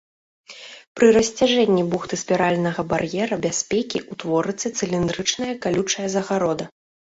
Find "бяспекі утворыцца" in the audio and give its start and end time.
3.45-4.67